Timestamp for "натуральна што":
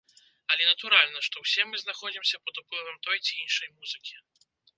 0.69-1.43